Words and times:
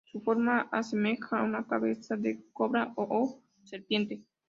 Su 0.11 0.19
forma 0.21 0.61
asemeja 0.71 1.37
a 1.37 1.43
una 1.43 1.67
cabeza 1.67 2.17
de 2.17 2.43
cobra 2.53 2.91
o 2.95 3.39
serpiente. 3.65 4.23